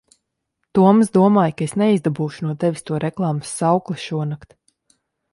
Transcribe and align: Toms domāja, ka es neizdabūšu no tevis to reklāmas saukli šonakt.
Toms 0.77 1.09
domāja, 1.17 1.51
ka 1.59 1.65
es 1.67 1.75
neizdabūšu 1.81 2.47
no 2.47 2.53
tevis 2.63 2.85
to 2.87 3.01
reklāmas 3.03 3.51
saukli 3.61 3.99
šonakt. 4.05 4.57